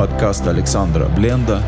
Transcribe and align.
Подкаст 0.00 0.46
Александра 0.46 1.08
Бленда. 1.08 1.62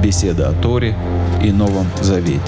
Беседа 0.00 0.50
о 0.50 0.52
Торе 0.52 0.96
и 1.42 1.50
Новом 1.50 1.88
Завете. 2.00 2.40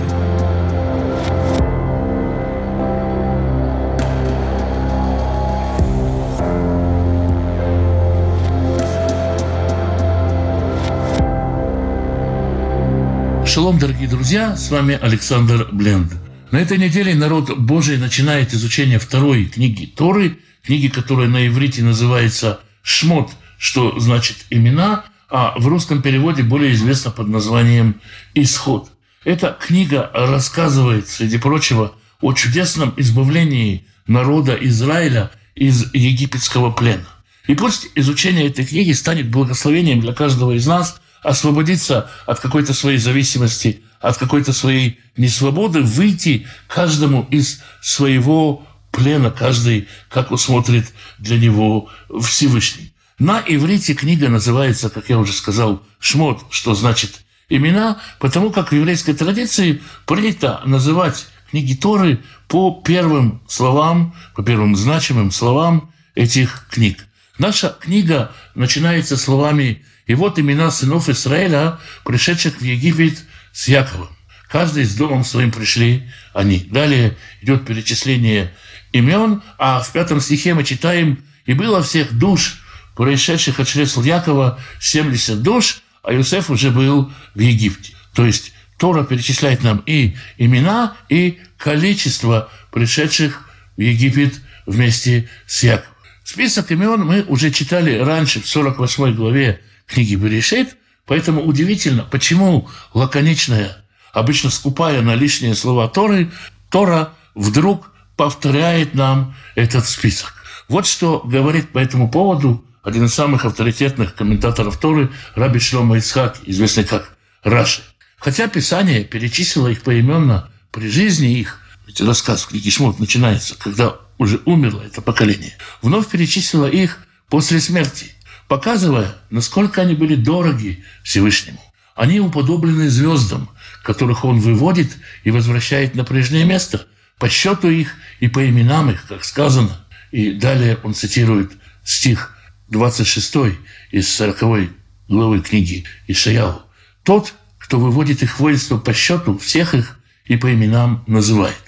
Шалом, 13.45 13.81
дорогие 13.81 14.07
друзья, 14.07 14.57
с 14.57 14.71
вами 14.71 14.97
Александр 15.03 15.69
Бленд. 15.73 16.13
На 16.53 16.59
этой 16.59 16.79
неделе 16.79 17.17
народ 17.17 17.59
Божий 17.59 17.97
начинает 17.99 18.55
изучение 18.55 19.01
второй 19.01 19.47
книги 19.47 19.87
Торы, 19.87 20.39
книги, 20.63 20.87
которая 20.87 21.27
на 21.27 21.45
иврите 21.49 21.83
называется 21.83 22.61
«Шмот», 22.83 23.31
что 23.59 23.99
значит 23.99 24.47
«имена», 24.51 25.05
а 25.29 25.55
в 25.57 25.67
русском 25.69 26.03
переводе 26.03 26.43
более 26.43 26.73
известна 26.73 27.11
под 27.11 27.29
названием 27.29 28.01
«Исход». 28.35 28.91
Эта 29.25 29.57
книга 29.61 30.11
рассказывает, 30.15 31.09
среди 31.09 31.39
прочего, 31.39 31.95
о 32.21 32.33
чудесном 32.33 32.95
избавлении 32.97 33.87
народа 34.07 34.55
Израиля 34.55 35.31
из 35.55 35.93
египетского 35.95 36.71
плена. 36.71 37.07
И 37.47 37.55
пусть 37.55 37.89
изучение 37.95 38.47
этой 38.47 38.65
книги 38.65 38.93
станет 38.93 39.31
благословением 39.31 40.01
для 40.01 40.13
каждого 40.13 40.53
из 40.53 40.67
нас 40.67 41.01
освободиться 41.23 42.11
от 42.27 42.41
какой-то 42.41 42.75
своей 42.75 42.99
зависимости– 42.99 43.83
от 44.01 44.17
какой-то 44.17 44.53
своей 44.53 44.99
несвободы 45.17 45.83
выйти 45.83 46.47
каждому 46.67 47.27
из 47.31 47.63
своего 47.83 48.67
плена, 48.91 49.31
каждый, 49.31 49.89
как 50.09 50.31
усмотрит 50.31 50.93
для 51.19 51.39
него 51.39 51.89
Всевышний. 52.23 52.93
На 53.19 53.43
иврите 53.47 53.95
книга 53.95 54.29
называется, 54.29 54.89
как 54.89 55.11
я 55.11 55.19
уже 55.19 55.33
сказал, 55.33 55.83
«Шмот», 55.99 56.45
что 56.51 56.75
значит 56.75 57.23
«имена», 57.49 57.99
потому 58.19 58.51
как 58.51 58.71
в 58.71 58.75
еврейской 58.75 59.13
традиции 59.13 59.83
принято 60.07 60.63
называть 60.65 61.27
книги 61.51 61.75
Торы 61.75 62.21
по 62.49 62.83
первым 62.85 63.43
словам, 63.47 64.15
по 64.35 64.43
первым 64.43 64.75
значимым 64.75 65.31
словам 65.33 65.93
этих 66.15 66.67
книг. 66.71 67.07
Наша 67.39 67.77
книга 67.81 68.33
начинается 68.55 69.17
словами 69.17 69.85
«И 70.07 70.15
вот 70.15 70.39
имена 70.39 70.71
сынов 70.71 71.09
Израиля, 71.09 71.79
пришедших 72.05 72.61
в 72.61 72.65
Египет 72.65 73.25
с 73.53 73.69
Яковом. 73.69 74.09
Каждый 74.51 74.85
с 74.85 74.95
домом 74.97 75.25
своим 75.25 75.53
пришли 75.53 76.11
они. 76.35 76.59
Далее 76.59 77.17
идет 77.41 77.67
перечисление 77.67 78.53
имен, 78.93 79.43
а 79.59 79.81
в 79.81 79.93
пятом 79.93 80.21
стихе 80.21 80.55
мы 80.55 80.65
читаем 80.65 81.23
«И 81.47 81.55
было 81.55 81.83
всех 81.83 82.13
душ, 82.17 82.63
происшедших 82.95 83.61
от 83.61 83.69
чресл 83.69 84.03
Якова, 84.03 84.59
70 84.81 85.43
душ, 85.43 85.83
а 86.03 86.15
Иосиф 86.15 86.51
уже 86.51 86.71
был 86.71 87.11
в 87.35 87.39
Египте». 87.39 87.95
То 88.15 88.25
есть 88.25 88.53
Тора 88.79 89.05
перечисляет 89.05 89.63
нам 89.63 89.83
и 89.87 90.17
имена, 90.39 90.97
и 91.09 91.39
количество 91.57 92.51
пришедших 92.73 93.49
в 93.77 93.81
Египет 93.81 94.41
вместе 94.67 95.29
с 95.47 95.63
Яковом. 95.63 95.95
Список 96.25 96.71
имен 96.71 97.01
мы 97.01 97.23
уже 97.23 97.51
читали 97.51 97.99
раньше, 97.99 98.41
в 98.41 98.47
48 98.47 99.15
главе 99.15 99.61
книги 99.87 100.15
Берешит, 100.15 100.77
Поэтому 101.11 101.43
удивительно, 101.43 102.05
почему 102.05 102.69
лаконичная, 102.95 103.85
обычно 104.13 104.49
скупая 104.49 105.03
на 105.03 105.17
лишние 105.17 105.57
слова 105.57 105.89
Торы, 105.89 106.31
Тора 106.71 107.15
вдруг 107.35 107.90
повторяет 108.21 108.93
нам 108.93 109.35
этот 109.55 109.87
список. 109.87 110.35
Вот 110.69 110.87
что 110.87 111.21
говорит 111.25 111.71
по 111.71 111.79
этому 111.79 112.11
поводу 112.11 112.63
один 112.83 113.07
из 113.07 113.15
самых 113.15 113.47
авторитетных 113.47 114.15
комментаторов 114.15 114.77
Торы, 114.77 115.11
Раби 115.35 115.59
Шлома 115.59 115.97
Ицхак, 115.97 116.37
известный 116.45 116.85
как 116.85 117.17
Раши. 117.43 117.81
Хотя 118.19 118.47
Писание 118.47 119.05
перечислило 119.05 119.69
их 119.69 119.81
поименно 119.81 120.51
при 120.71 120.91
жизни 120.91 121.39
их, 121.39 121.61
ведь 121.87 122.03
рассказ 122.03 122.43
в 122.43 122.49
книге 122.49 122.71
Шмот 122.71 122.99
начинается, 122.99 123.55
когда 123.59 123.97
уже 124.19 124.39
умерло 124.45 124.83
это 124.83 125.01
поколение, 125.01 125.57
вновь 125.81 126.07
перечислило 126.09 126.67
их 126.67 126.99
после 127.31 127.59
смерти– 127.59 128.13
показывая, 128.49 129.15
насколько 129.31 129.81
они 129.81 129.95
были 129.95 130.17
дороги 130.17 130.85
Всевышнему. 131.05 131.63
Они 131.95 132.21
уподоблены 132.21 132.91
звездам, 132.91 133.49
которых 133.83 134.27
он 134.27 134.41
выводит 134.41 134.91
и 135.23 135.31
возвращает 135.31 135.95
на 135.95 136.05
прежнее 136.05 136.45
место, 136.45 136.87
по 137.21 137.29
счету 137.29 137.69
их 137.69 137.95
и 138.19 138.27
по 138.29 138.49
именам 138.49 138.91
их, 138.91 139.07
как 139.07 139.25
сказано. 139.25 139.87
И 140.11 140.33
далее 140.33 140.79
он 140.83 140.95
цитирует 140.95 141.53
стих 141.85 142.35
26 142.69 143.59
из 143.93 144.09
40 144.09 144.71
главы 145.07 145.41
книги 145.41 145.85
Ишаяу. 146.09 146.63
«Тот, 147.05 147.35
кто 147.59 147.79
выводит 147.79 148.23
их 148.23 148.41
воинство 148.41 148.79
по 148.79 148.95
счету, 148.95 149.39
всех 149.39 149.75
их 149.75 150.01
и 150.25 150.37
по 150.37 150.53
именам 150.53 151.05
называет». 151.07 151.61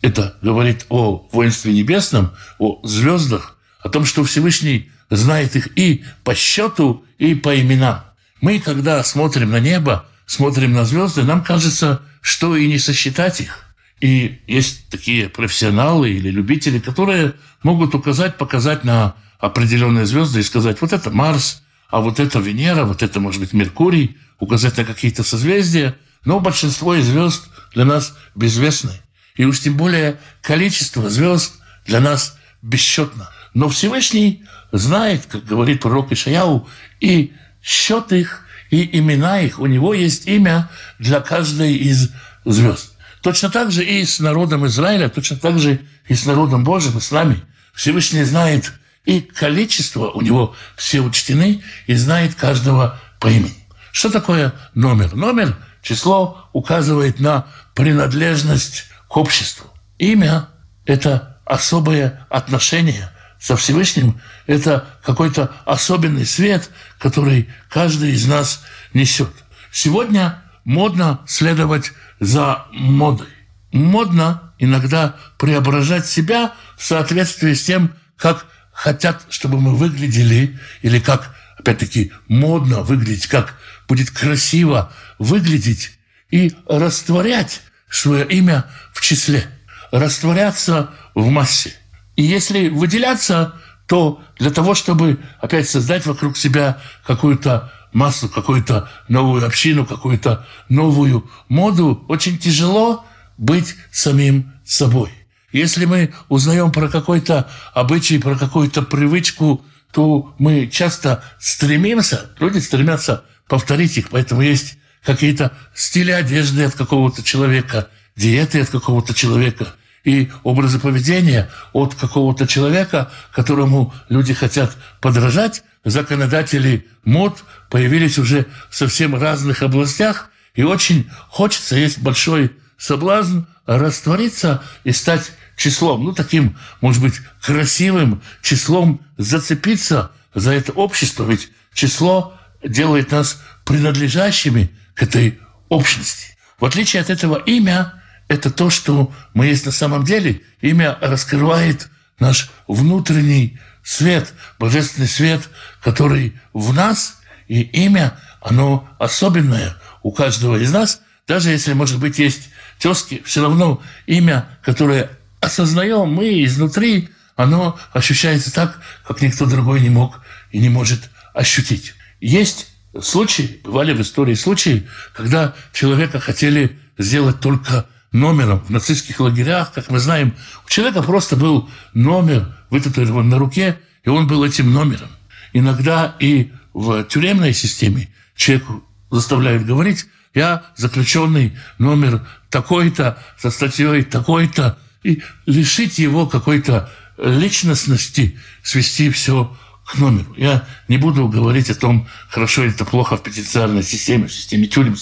Это 0.00 0.38
говорит 0.42 0.86
о 0.90 1.28
воинстве 1.32 1.72
небесном, 1.72 2.30
о 2.58 2.80
звездах, 2.86 3.58
о 3.80 3.88
том, 3.88 4.04
что 4.04 4.22
Всевышний 4.22 4.92
знает 5.10 5.56
их 5.56 5.76
и 5.76 6.04
по 6.22 6.36
счету, 6.36 7.04
и 7.18 7.34
по 7.34 7.60
именам. 7.60 8.04
Мы, 8.40 8.60
когда 8.60 9.02
смотрим 9.02 9.50
на 9.50 9.58
небо, 9.58 10.06
смотрим 10.26 10.72
на 10.72 10.84
звезды, 10.84 11.24
нам 11.24 11.42
кажется, 11.42 12.02
что 12.20 12.56
и 12.56 12.68
не 12.68 12.78
сосчитать 12.78 13.40
их. 13.40 13.67
И 14.00 14.40
есть 14.46 14.88
такие 14.90 15.28
профессионалы 15.28 16.10
или 16.10 16.30
любители, 16.30 16.78
которые 16.78 17.34
могут 17.62 17.94
указать, 17.94 18.36
показать 18.36 18.84
на 18.84 19.14
определенные 19.38 20.06
звезды 20.06 20.40
и 20.40 20.44
сказать, 20.44 20.80
вот 20.80 20.92
это 20.92 21.10
Марс, 21.10 21.62
а 21.88 22.00
вот 22.00 22.20
это 22.20 22.38
Венера, 22.38 22.84
вот 22.84 23.02
это, 23.02 23.18
может 23.18 23.40
быть, 23.40 23.52
Меркурий, 23.52 24.16
указать 24.38 24.76
на 24.76 24.84
какие-то 24.84 25.22
созвездия. 25.24 25.96
Но 26.24 26.40
большинство 26.40 26.94
из 26.94 27.06
звезд 27.06 27.48
для 27.74 27.84
нас 27.84 28.16
безвестны. 28.34 28.92
И 29.36 29.44
уж 29.44 29.60
тем 29.60 29.76
более 29.76 30.18
количество 30.42 31.08
звезд 31.08 31.54
для 31.86 32.00
нас 32.00 32.36
бесчетно. 32.62 33.30
Но 33.54 33.68
Всевышний 33.68 34.44
знает, 34.72 35.26
как 35.26 35.44
говорит 35.44 35.80
пророк 35.80 36.12
Ишаяу, 36.12 36.68
и 37.00 37.32
счет 37.62 38.12
их, 38.12 38.44
и 38.70 38.98
имена 38.98 39.40
их. 39.40 39.58
У 39.58 39.66
него 39.66 39.94
есть 39.94 40.26
имя 40.26 40.68
для 40.98 41.20
каждой 41.20 41.74
из 41.74 42.10
звезд. 42.44 42.97
Точно 43.28 43.50
так 43.50 43.70
же 43.70 43.84
и 43.84 44.06
с 44.06 44.20
народом 44.20 44.66
Израиля, 44.68 45.10
точно 45.10 45.36
так 45.36 45.58
же 45.58 45.82
и 46.06 46.14
с 46.14 46.24
народом 46.24 46.64
Божьим, 46.64 46.96
и 46.96 47.00
с 47.02 47.10
нами. 47.10 47.42
Всевышний 47.74 48.24
знает 48.24 48.72
и 49.04 49.20
количество, 49.20 50.08
у 50.08 50.22
него 50.22 50.56
все 50.76 51.00
учтены, 51.00 51.62
и 51.86 51.94
знает 51.94 52.34
каждого 52.34 52.98
по 53.20 53.26
имени. 53.26 53.66
Что 53.92 54.08
такое 54.08 54.54
номер? 54.72 55.14
Номер, 55.14 55.58
число 55.82 56.48
указывает 56.54 57.20
на 57.20 57.48
принадлежность 57.74 58.86
к 59.08 59.16
обществу. 59.18 59.66
Имя– 59.98 60.48
это 60.86 61.38
особое 61.44 62.26
отношение– 62.30 63.10
со 63.38 63.56
Всевышним– 63.56 64.18
это 64.46 64.86
какой-то 65.04 65.52
особенный 65.66 66.24
свет, 66.24 66.70
который 66.98 67.50
каждый 67.68 68.12
из 68.12 68.26
нас 68.26 68.62
несет. 68.94 69.30
Сегодня 69.70 70.42
модно 70.64 71.20
следовать 71.26 71.92
за 72.20 72.66
модой. 72.72 73.28
Модно 73.72 74.52
иногда 74.58 75.16
преображать 75.38 76.06
себя 76.06 76.52
в 76.76 76.84
соответствии 76.84 77.54
с 77.54 77.64
тем, 77.64 77.92
как 78.16 78.46
хотят, 78.72 79.26
чтобы 79.30 79.60
мы 79.60 79.74
выглядели, 79.74 80.58
или 80.82 80.98
как, 80.98 81.34
опять-таки, 81.58 82.12
модно 82.28 82.82
выглядеть, 82.82 83.26
как 83.26 83.54
будет 83.88 84.10
красиво 84.10 84.92
выглядеть, 85.18 85.98
и 86.30 86.54
растворять 86.68 87.62
свое 87.90 88.26
имя 88.26 88.64
в 88.92 89.00
числе, 89.00 89.46
растворяться 89.90 90.90
в 91.14 91.28
массе– 91.28 91.74
и 92.18 92.24
если 92.24 92.68
выделяться, 92.68 93.54
то 93.86 94.20
для 94.40 94.50
того, 94.50 94.74
чтобы 94.74 95.20
опять 95.40 95.70
создать 95.70 96.04
вокруг 96.04 96.36
себя 96.36 96.78
какую-то 97.06 97.72
массу, 97.92 98.28
какую-то 98.28 98.88
новую 99.08 99.46
общину, 99.46 99.86
какую-то 99.86 100.46
новую 100.68 101.28
моду, 101.48 102.04
очень 102.08 102.38
тяжело 102.38 103.04
быть 103.36 103.76
самим 103.90 104.52
собой. 104.64 105.10
Если 105.52 105.84
мы 105.86 106.12
узнаем 106.28 106.72
про 106.72 106.88
какой-то 106.88 107.48
обычай, 107.72 108.18
про 108.18 108.36
какую-то 108.36 108.82
привычку, 108.82 109.64
то 109.92 110.34
мы 110.38 110.66
часто 110.66 111.22
стремимся, 111.38 112.30
люди 112.38 112.58
стремятся 112.58 113.24
повторить 113.48 113.96
их, 113.96 114.10
поэтому 114.10 114.42
есть 114.42 114.76
какие-то 115.02 115.52
стили 115.74 116.10
одежды 116.10 116.64
от 116.64 116.74
какого-то 116.74 117.22
человека, 117.22 117.88
диеты 118.16 118.60
от 118.60 118.68
какого-то 118.68 119.14
человека– 119.14 119.68
и 120.08 120.30
образы 120.42 120.78
поведения 120.78 121.50
от 121.72 121.94
какого-то 121.94 122.46
человека, 122.46 123.10
которому 123.32 123.92
люди 124.08 124.32
хотят 124.32 124.76
подражать. 125.00 125.62
Законодатели 125.84 126.86
мод 127.04 127.44
появились 127.70 128.18
уже 128.18 128.46
в 128.70 128.76
совсем 128.76 129.14
разных 129.14 129.62
областях, 129.62 130.30
и 130.54 130.62
очень 130.62 131.08
хочется, 131.28 131.76
есть 131.76 131.98
большой 131.98 132.52
соблазн 132.76 133.42
раствориться 133.66 134.62
и 134.84 134.92
стать 134.92 135.32
числом, 135.56 136.04
ну, 136.04 136.12
таким, 136.12 136.56
может 136.80 137.02
быть, 137.02 137.20
красивым 137.42 138.22
числом, 138.42 139.00
зацепиться 139.16 140.12
за 140.34 140.52
это 140.52 140.72
общество, 140.72 141.24
ведь 141.24 141.50
число 141.74 142.34
делает 142.64 143.10
нас 143.10 143.42
принадлежащими 143.64 144.70
к 144.94 145.02
этой 145.02 145.38
общности. 145.68 146.36
В 146.58 146.64
отличие 146.64 147.02
от 147.02 147.10
этого 147.10 147.36
имя– 147.36 147.94
это 148.28 148.50
то, 148.50 148.70
что 148.70 149.12
мы 149.34 149.46
есть 149.46 149.66
на 149.66 149.72
самом 149.72 150.04
деле. 150.04 150.42
Имя 150.60 150.98
раскрывает 151.00 151.88
наш 152.18 152.50
внутренний 152.66 153.58
свет, 153.88 154.34
божественный 154.58 155.08
свет, 155.08 155.48
который 155.82 156.34
в 156.52 156.74
нас, 156.74 157.20
и 157.46 157.62
имя, 157.62 158.18
оно 158.42 158.86
особенное 158.98 159.76
у 160.02 160.12
каждого 160.12 160.56
из 160.56 160.70
нас. 160.70 161.00
Даже 161.26 161.48
если, 161.48 161.72
может 161.72 161.98
быть, 161.98 162.18
есть 162.18 162.50
тезки, 162.78 163.22
все 163.24 163.40
равно 163.40 163.82
имя, 164.06 164.46
которое 164.62 165.08
осознаем 165.40 166.12
мы 166.12 166.44
изнутри, 166.44 167.08
оно 167.34 167.80
ощущается 167.94 168.52
так, 168.52 168.78
как 169.06 169.22
никто 169.22 169.46
другой 169.46 169.80
не 169.80 169.88
мог 169.88 170.20
и 170.50 170.58
не 170.58 170.68
может 170.68 171.08
ощутить. 171.32 171.94
Есть 172.20 172.68
случаи, 173.00 173.58
бывали 173.64 173.94
в 173.94 174.02
истории 174.02 174.34
случаи, 174.34 174.86
когда 175.14 175.54
человека 175.72 176.20
хотели 176.20 176.78
сделать 176.98 177.40
только 177.40 177.86
номером 178.12 178.60
в 178.60 178.70
нацистских 178.70 179.20
лагерях. 179.20 179.72
Как 179.72 179.90
мы 179.90 179.98
знаем, 179.98 180.34
у 180.66 180.70
человека 180.70 181.02
просто 181.02 181.36
был 181.36 181.68
номер 181.94 182.56
вытатуирован 182.70 183.28
на 183.28 183.38
руке, 183.38 183.78
и 184.04 184.08
он 184.08 184.26
был 184.26 184.44
этим 184.44 184.72
номером. 184.72 185.08
Иногда 185.52 186.16
и 186.18 186.52
в 186.72 187.04
тюремной 187.04 187.52
системе 187.52 188.08
человеку 188.34 188.84
заставляют 189.10 189.64
говорить, 189.64 190.06
я 190.34 190.64
заключенный 190.76 191.56
номер 191.78 192.26
такой-то, 192.50 193.18
со 193.38 193.50
статьей 193.50 194.02
такой-то, 194.02 194.78
и 195.02 195.22
лишить 195.46 195.98
его 195.98 196.26
какой-то 196.26 196.90
личностности, 197.18 198.38
свести 198.62 199.10
все 199.10 199.56
к 199.86 199.98
номеру. 199.98 200.34
Я 200.36 200.66
не 200.86 200.98
буду 200.98 201.28
говорить 201.28 201.70
о 201.70 201.74
том, 201.74 202.06
хорошо 202.28 202.64
это 202.64 202.84
плохо 202.84 203.16
в 203.16 203.22
пенитенциарной 203.22 203.82
системе, 203.82 204.26
в 204.26 204.32
системе 204.32 204.66
тюрем. 204.66 204.96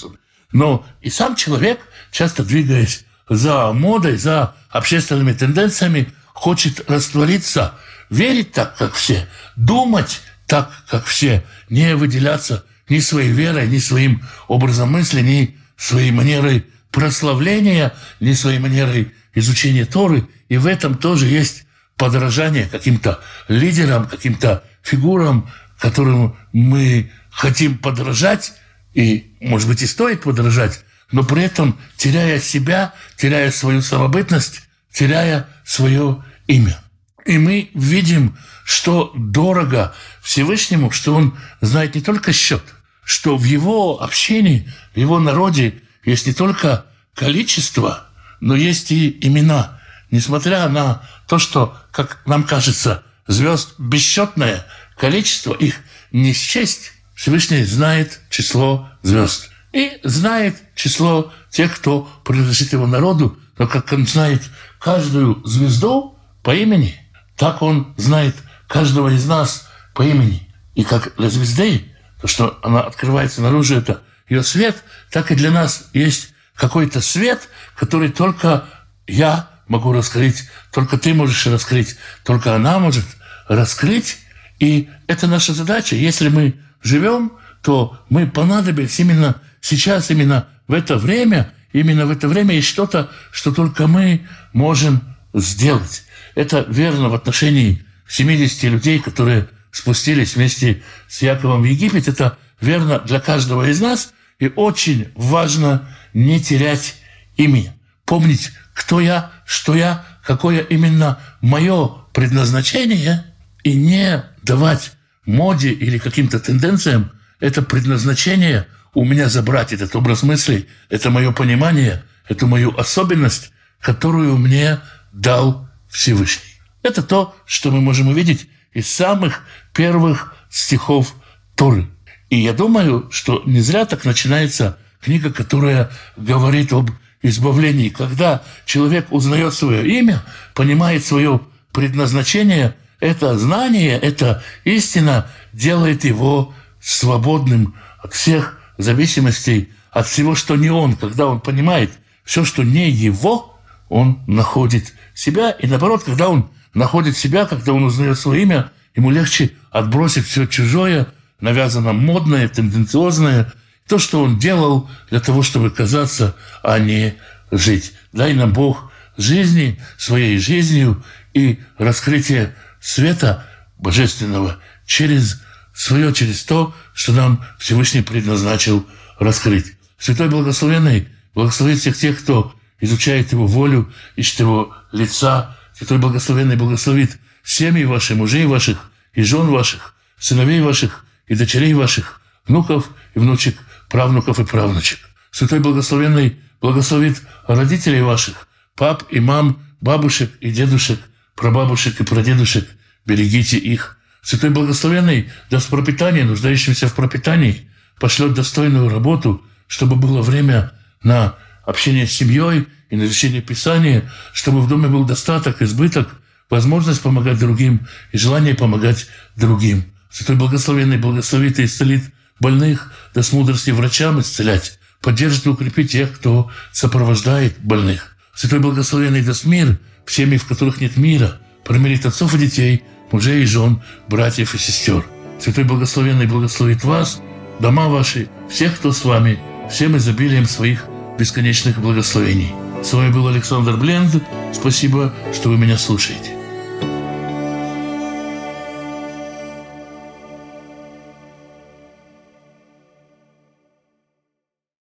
Но 0.52 0.86
и 1.02 1.10
сам 1.10 1.34
человек, 1.34 1.80
часто 2.16 2.44
двигаясь 2.44 3.04
за 3.28 3.72
модой, 3.74 4.16
за 4.16 4.54
общественными 4.70 5.34
тенденциями, 5.34 6.08
хочет 6.32 6.88
раствориться, 6.90 7.74
верить 8.08 8.52
так, 8.52 8.74
как 8.78 8.94
все, 8.94 9.28
думать 9.56 10.22
так, 10.46 10.70
как 10.88 11.04
все, 11.04 11.44
не 11.68 11.94
выделяться 11.94 12.64
ни 12.88 13.00
своей 13.00 13.30
верой, 13.30 13.68
ни 13.68 13.78
своим 13.78 14.22
образом 14.48 14.92
мысли, 14.92 15.20
ни 15.20 15.58
своей 15.76 16.10
манерой 16.10 16.64
прославления, 16.90 17.92
ни 18.20 18.32
своей 18.32 18.60
манерой 18.60 19.12
изучения 19.34 19.84
Торы. 19.84 20.26
И 20.48 20.56
в 20.56 20.66
этом 20.66 20.94
тоже 20.94 21.26
есть 21.26 21.66
подражание 21.98 22.66
каким-то 22.66 23.20
лидерам, 23.48 24.08
каким-то 24.08 24.64
фигурам, 24.82 25.50
которым 25.78 26.34
мы 26.54 27.10
хотим 27.30 27.76
подражать, 27.76 28.54
и, 28.94 29.36
может 29.42 29.68
быть, 29.68 29.82
и 29.82 29.86
стоит 29.86 30.22
подражать, 30.22 30.80
но 31.10 31.22
при 31.22 31.42
этом 31.42 31.78
теряя 31.96 32.40
себя, 32.40 32.94
теряя 33.16 33.50
свою 33.50 33.82
самобытность, 33.82 34.62
теряя 34.92 35.48
свое 35.64 36.24
имя. 36.46 36.80
И 37.24 37.38
мы 37.38 37.70
видим, 37.74 38.36
что 38.64 39.12
дорого 39.16 39.94
Всевышнему, 40.22 40.90
что 40.90 41.14
он 41.14 41.36
знает 41.60 41.94
не 41.94 42.00
только 42.00 42.32
счет, 42.32 42.62
что 43.04 43.36
в 43.36 43.44
его 43.44 44.02
общении, 44.02 44.68
в 44.94 44.98
его 44.98 45.18
народе 45.18 45.82
есть 46.04 46.26
не 46.26 46.32
только 46.32 46.86
количество, 47.14 48.06
но 48.40 48.54
есть 48.54 48.92
и 48.92 49.18
имена. 49.26 49.80
Несмотря 50.10 50.68
на 50.68 51.02
то, 51.26 51.38
что, 51.38 51.76
как 51.90 52.22
нам 52.26 52.44
кажется, 52.44 53.04
звезд 53.26 53.74
бесчетное 53.78 54.66
количество, 54.96 55.52
их 55.52 55.80
не 56.12 56.32
счесть, 56.32 56.92
Всевышний 57.14 57.64
знает 57.64 58.20
число 58.30 58.88
звезд. 59.02 59.50
И 59.76 60.00
знает 60.04 60.56
число 60.74 61.30
тех, 61.50 61.76
кто 61.76 62.10
принадлежит 62.24 62.72
его 62.72 62.86
народу, 62.86 63.38
но 63.58 63.66
как 63.66 63.92
он 63.92 64.06
знает 64.06 64.42
каждую 64.80 65.44
звезду 65.44 66.18
по 66.42 66.54
имени, 66.54 66.98
так 67.36 67.60
он 67.60 67.92
знает 67.98 68.34
каждого 68.68 69.08
из 69.08 69.26
нас 69.26 69.68
по 69.92 70.00
имени. 70.00 70.48
И 70.74 70.82
как 70.82 71.14
для 71.18 71.28
звезды, 71.28 71.92
то, 72.22 72.26
что 72.26 72.58
она 72.62 72.80
открывается 72.80 73.42
наружу, 73.42 73.76
это 73.76 74.00
ее 74.30 74.42
свет, 74.42 74.82
так 75.10 75.30
и 75.30 75.34
для 75.34 75.50
нас 75.50 75.90
есть 75.92 76.30
какой-то 76.54 77.02
свет, 77.02 77.50
который 77.76 78.08
только 78.08 78.64
я 79.06 79.50
могу 79.68 79.92
раскрыть, 79.92 80.48
только 80.72 80.96
ты 80.96 81.12
можешь 81.12 81.46
раскрыть, 81.48 81.98
только 82.24 82.56
она 82.56 82.78
может 82.78 83.04
раскрыть. 83.46 84.20
И 84.58 84.88
это 85.06 85.26
наша 85.26 85.52
задача. 85.52 85.96
Если 85.96 86.30
мы 86.30 86.58
живем, 86.82 87.32
то 87.60 87.98
мы 88.08 88.26
понадобились 88.26 88.98
именно 89.00 89.42
сейчас, 89.66 90.10
именно 90.10 90.46
в 90.68 90.72
это 90.72 90.96
время, 90.96 91.52
именно 91.72 92.06
в 92.06 92.10
это 92.10 92.28
время 92.28 92.54
есть 92.54 92.68
что-то, 92.68 93.10
что 93.32 93.52
только 93.52 93.86
мы 93.86 94.26
можем 94.52 95.02
сделать. 95.34 96.04
Это 96.34 96.64
верно 96.68 97.08
в 97.08 97.14
отношении 97.14 97.84
70 98.08 98.62
людей, 98.64 98.98
которые 99.00 99.48
спустились 99.72 100.36
вместе 100.36 100.82
с 101.08 101.22
Яковом 101.22 101.62
в 101.62 101.64
Египет. 101.64 102.08
Это 102.08 102.38
верно 102.60 103.00
для 103.00 103.20
каждого 103.20 103.68
из 103.68 103.80
нас. 103.80 104.12
И 104.38 104.52
очень 104.54 105.08
важно 105.14 105.88
не 106.14 106.40
терять 106.40 106.96
имя. 107.36 107.74
Помнить, 108.04 108.52
кто 108.74 109.00
я, 109.00 109.32
что 109.46 109.74
я, 109.74 110.04
какое 110.24 110.60
именно 110.60 111.18
мое 111.40 111.88
предназначение, 112.12 113.24
и 113.64 113.74
не 113.74 114.22
давать 114.42 114.92
моде 115.24 115.70
или 115.70 115.98
каким-то 115.98 116.38
тенденциям 116.38 117.10
это 117.40 117.62
предназначение 117.62 118.66
у 118.96 119.04
меня 119.04 119.28
забрать 119.28 119.74
этот 119.74 119.94
образ 119.94 120.22
мыслей, 120.22 120.68
это 120.88 121.10
мое 121.10 121.30
понимание, 121.30 122.02
эту 122.30 122.46
мою 122.46 122.74
особенность, 122.78 123.52
которую 123.78 124.38
мне 124.38 124.78
дал 125.12 125.68
Всевышний. 125.86 126.54
Это 126.82 127.02
то, 127.02 127.36
что 127.44 127.70
мы 127.70 127.82
можем 127.82 128.08
увидеть 128.08 128.48
из 128.72 128.88
самых 128.88 129.42
первых 129.74 130.34
стихов 130.48 131.14
Торы. 131.56 131.88
И 132.30 132.38
я 132.38 132.54
думаю, 132.54 133.10
что 133.10 133.42
не 133.44 133.60
зря 133.60 133.84
так 133.84 134.06
начинается 134.06 134.78
книга, 135.02 135.30
которая 135.30 135.90
говорит 136.16 136.72
об 136.72 136.90
избавлении. 137.20 137.90
Когда 137.90 138.42
человек 138.64 139.12
узнает 139.12 139.52
свое 139.52 139.86
имя, 139.86 140.22
понимает 140.54 141.04
свое 141.04 141.42
предназначение, 141.70 142.74
это 143.00 143.38
знание, 143.38 143.98
это 143.98 144.42
истина 144.64 145.26
делает 145.52 146.04
его 146.04 146.54
свободным 146.80 147.74
от 148.02 148.14
всех 148.14 148.55
зависимостей, 148.78 149.70
от 149.90 150.06
всего, 150.06 150.34
что 150.34 150.56
не 150.56 150.70
он. 150.70 150.96
Когда 150.96 151.26
он 151.26 151.40
понимает 151.40 151.90
все, 152.24 152.44
что 152.44 152.62
не 152.62 152.90
его, 152.90 153.58
он 153.88 154.20
находит 154.26 154.92
себя. 155.14 155.50
И 155.50 155.66
наоборот, 155.66 156.02
когда 156.04 156.28
он 156.28 156.50
находит 156.74 157.16
себя, 157.16 157.46
когда 157.46 157.72
он 157.72 157.84
узнает 157.84 158.18
свое 158.18 158.42
имя, 158.42 158.70
ему 158.94 159.10
легче 159.10 159.52
отбросить 159.70 160.26
все 160.26 160.46
чужое, 160.46 161.06
навязано 161.40 161.92
модное, 161.92 162.48
тенденциозное– 162.48 163.52
то, 163.86 163.98
что 163.98 164.22
он 164.22 164.38
делал 164.38 164.88
для 165.10 165.20
того, 165.20 165.42
чтобы 165.42 165.70
казаться, 165.70 166.34
а 166.62 166.78
не 166.78 167.14
жить. 167.50 167.92
Дай 168.12 168.34
нам 168.34 168.52
Бог 168.52 168.90
жизни, 169.16 169.80
своей 169.96 170.38
жизнью 170.38 171.02
и 171.34 171.60
раскрытие 171.78 172.54
света 172.80 173.46
божественного 173.78 174.58
через 174.86 175.42
свое, 175.76 176.12
через 176.12 176.42
то, 176.42 176.74
что 176.94 177.12
нам 177.12 177.44
Всевышний 177.58 178.02
предназначил 178.02 178.86
раскрыть. 179.18 179.74
Святой 179.98 180.28
Благословенный 180.28 181.08
благословит 181.34 181.78
всех 181.78 181.96
тех, 181.96 182.18
кто 182.18 182.54
изучает 182.80 183.32
Его 183.32 183.46
волю, 183.46 183.92
ищет 184.16 184.40
Его 184.40 184.74
лица. 184.92 185.56
Святой 185.76 185.98
Благословенный 185.98 186.56
благословит 186.56 187.18
семьи 187.44 187.84
ваши, 187.84 188.14
мужей 188.14 188.46
ваших 188.46 188.90
и 189.12 189.22
жен 189.22 189.48
ваших, 189.48 189.94
сыновей 190.18 190.62
ваших 190.62 191.04
и 191.26 191.34
дочерей 191.34 191.74
ваших, 191.74 192.22
внуков 192.46 192.88
и 193.14 193.18
внучек 193.18 193.56
правнуков 193.90 194.40
и 194.40 194.44
правнучек. 194.44 194.98
Святой 195.30 195.60
Благословенный 195.60 196.40
благословит 196.62 197.20
родителей 197.46 198.00
ваших, 198.00 198.48
пап 198.74 199.04
и 199.10 199.20
мам, 199.20 199.62
бабушек 199.82 200.32
и 200.40 200.50
дедушек, 200.50 200.98
прабабушек 201.34 202.00
и 202.00 202.04
прадедушек. 202.04 202.66
Берегите 203.04 203.58
их. 203.58 203.95
Святой 204.26 204.50
Благословенный 204.50 205.30
даст 205.50 205.68
пропитание 205.68 206.24
нуждающимся 206.24 206.88
в 206.88 206.94
пропитании, 206.94 207.70
пошлет 208.00 208.34
достойную 208.34 208.88
работу, 208.88 209.40
чтобы 209.68 209.94
было 209.94 210.20
время 210.20 210.72
на 211.00 211.36
общение 211.64 212.08
с 212.08 212.12
семьей 212.12 212.66
и 212.90 212.96
на 212.96 213.04
изучение 213.04 213.40
Писания, 213.40 214.10
чтобы 214.32 214.60
в 214.60 214.68
доме 214.68 214.88
был 214.88 215.04
достаток, 215.04 215.62
избыток, 215.62 216.08
возможность 216.50 217.02
помогать 217.02 217.38
другим 217.38 217.86
и 218.10 218.18
желание 218.18 218.56
помогать 218.56 219.06
другим. 219.36 219.84
Святой 220.10 220.34
Благословенный 220.34 220.98
благословит 220.98 221.60
и 221.60 221.64
исцелит 221.64 222.02
больных, 222.40 222.92
даст 223.14 223.32
мудрости 223.32 223.70
врачам 223.70 224.18
исцелять, 224.18 224.80
поддержит 225.02 225.46
и 225.46 225.50
укрепит 225.50 225.90
тех, 225.90 226.12
кто 226.12 226.50
сопровождает 226.72 227.60
больных. 227.60 228.16
Святой 228.34 228.58
Благословенный 228.58 229.22
даст 229.22 229.44
мир 229.44 229.78
в 230.04 230.10
семьи, 230.10 230.36
в 230.36 230.48
которых 230.48 230.80
нет 230.80 230.96
мира, 230.96 231.38
промирит 231.64 232.06
отцов 232.06 232.34
и 232.34 232.38
детей, 232.38 232.82
мужей 233.12 233.42
и 233.42 233.46
жен, 233.46 233.82
братьев 234.08 234.54
и 234.54 234.58
сестер. 234.58 235.04
Святой 235.38 235.64
Благословенный 235.64 236.26
благословит 236.26 236.84
вас, 236.84 237.20
дома 237.60 237.88
ваши, 237.88 238.28
всех, 238.50 238.76
кто 238.76 238.92
с 238.92 239.04
вами, 239.04 239.38
всем 239.70 239.96
изобилием 239.96 240.46
своих 240.46 240.86
бесконечных 241.18 241.78
благословений. 241.78 242.52
С 242.82 242.92
вами 242.92 243.12
был 243.12 243.26
Александр 243.28 243.76
Бленд. 243.76 244.22
Спасибо, 244.52 245.12
что 245.32 245.48
вы 245.48 245.58
меня 245.58 245.76
слушаете. 245.76 246.35